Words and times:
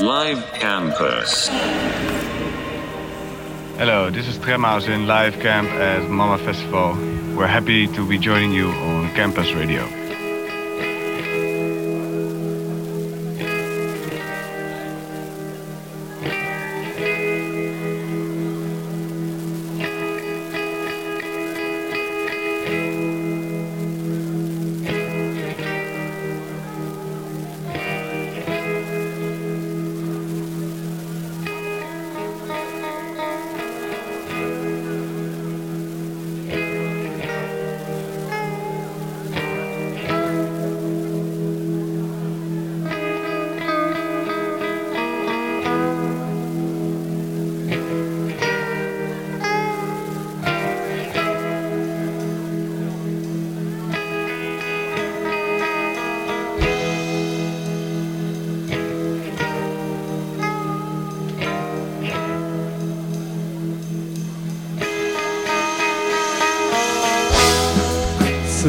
Live 0.00 0.44
Campus. 0.52 1.48
Hello, 3.78 4.10
this 4.10 4.28
is 4.28 4.36
Tramhaus 4.36 4.86
in 4.88 5.06
live 5.06 5.40
camp 5.40 5.70
at 5.70 6.10
Mama 6.10 6.36
Festival. 6.36 6.90
We're 7.34 7.46
happy 7.46 7.86
to 7.86 8.06
be 8.06 8.18
joining 8.18 8.52
you 8.52 8.68
on 8.68 9.08
Campus 9.14 9.52
Radio. 9.54 10.05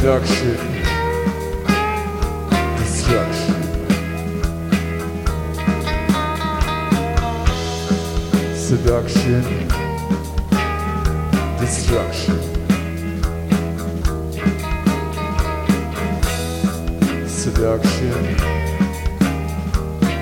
Seduction. 0.00 0.56
Destruction. 2.78 3.54
Seduction. 8.56 9.44
Destruction. 11.58 12.38
Seduction. 17.28 18.20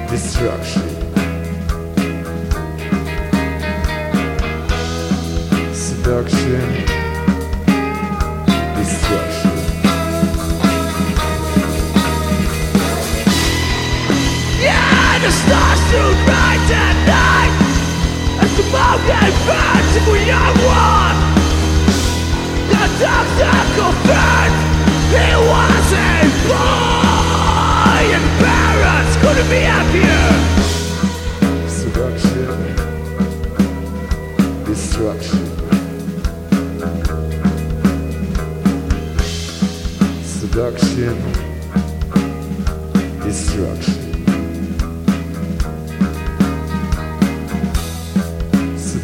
Destruction. 0.09 0.89
Seduction. 5.73 6.78
The 15.19 15.33
stars 15.33 15.81
shoot 15.91 16.17
bright 16.25 16.71
at 16.71 16.97
night 17.05 17.53
As 18.41 18.53
the 18.57 18.63
mountain 18.71 19.33
burns 19.45 19.95
in 19.99 20.05
the 20.07 20.15
young 20.25 20.57
one 20.63 21.19
The 22.71 22.87
doctor 23.03 23.59
confirmed 23.75 24.59
he 25.11 25.29
was 25.51 25.91
a 25.93 26.23
boy 26.47 28.05
And 28.15 28.27
parents 28.39 29.15
couldn't 29.19 29.51
be 29.51 29.67
happier 29.67 30.29
Seduction. 31.67 32.51
Destruction. 34.65 35.45
Seduction. 40.23 41.17
Destruction. 43.21 43.98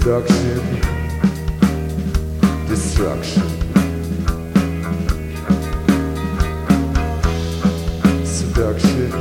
Seduction. 0.04 0.60
Destruction. 2.69 3.42
Seduction. 8.26 9.12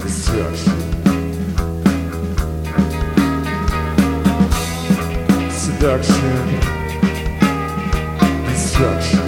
Destruction. 0.00 0.78
Seduction. 5.52 6.44
Destruction. 8.48 9.26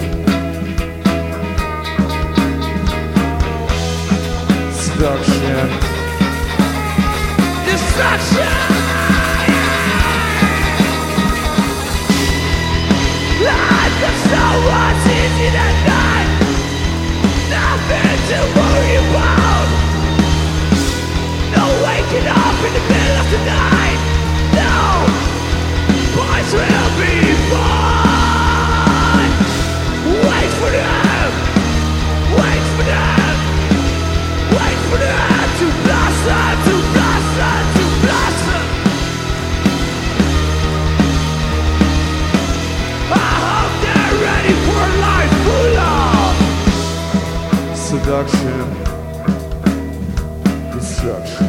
Seduction. 4.73 5.69
Destruction 7.63 8.44
Boys 26.15 26.51
will 26.53 26.89
be 26.99 27.13
fine 27.51 29.33
Wait 30.23 30.51
for 30.59 30.71
them! 30.71 31.31
Wait 32.37 32.63
for 32.75 32.85
them! 32.91 33.35
Wait 34.55 34.79
for 34.87 34.99
them 35.03 35.47
to 35.59 35.65
blossom 35.83 36.55
To 36.65 36.75
blossom 36.93 37.63
To 37.75 37.83
blossom! 38.03 38.65
I 43.11 43.13
hope 43.43 43.73
they're 43.83 44.15
ready 44.27 44.55
for 44.65 44.83
life. 45.05 45.35
Seduction. 47.75 48.65
Destruction. 50.71 51.44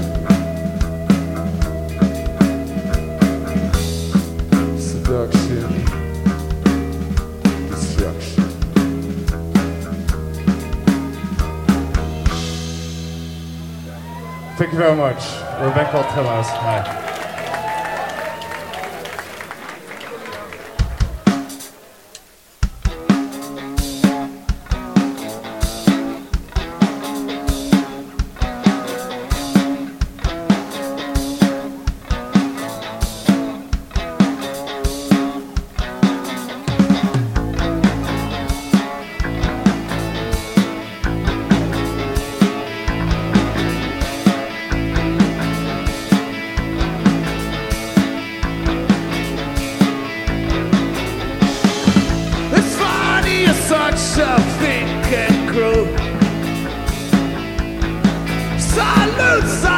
You 14.76 14.82
very 14.82 14.96
much. 14.96 15.16
Rebecca 15.58 16.06
Thomas. 16.12 16.48
Hi. 16.48 17.05
Such 53.68 54.18
a 54.18 54.40
thinking 54.60 55.48
crew. 55.48 55.86
Salute, 58.60 59.48
salute, 59.48 59.75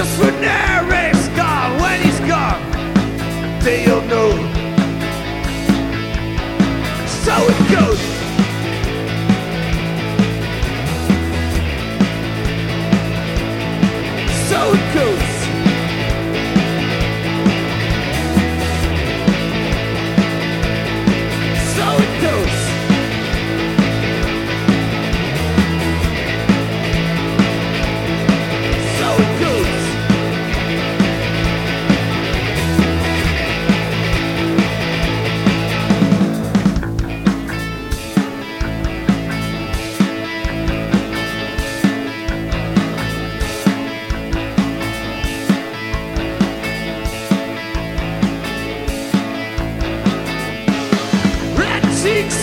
Cause 0.00 0.18
when 0.18 0.34
Eric's 0.42 1.28
gone, 1.36 1.78
when 1.78 2.00
he's 2.00 2.20
gone, 2.20 2.62
they'll 3.60 4.00
know. 4.06 4.30
So 7.20 7.34
it 7.36 7.60
goes. 7.70 8.00
So 14.48 14.72
it 14.72 14.94
goes. 14.94 15.39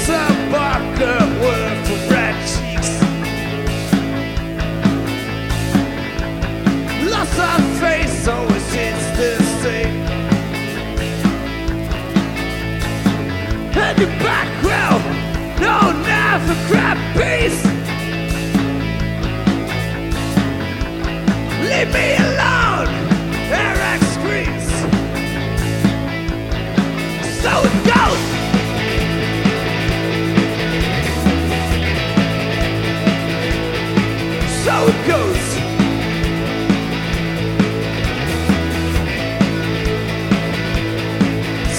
Cheeks, 0.08 0.37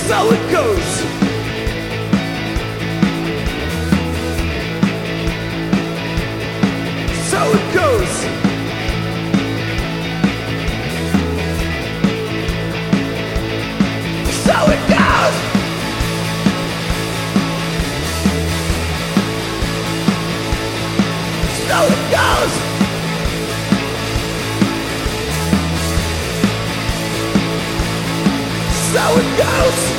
So 0.08 0.32
it 0.32 0.50
goes. 0.50 0.88
So 7.28 7.40
it 7.52 7.74
goes. 7.74 8.12
So 14.32 14.56
it 14.72 14.82
goes. 14.88 15.34
So 21.68 21.78
it 21.84 22.02
goes. 22.10 22.52
So 28.90 29.04
it 29.20 29.28
goes. 29.36 29.97